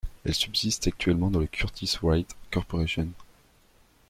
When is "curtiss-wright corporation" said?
1.45-3.09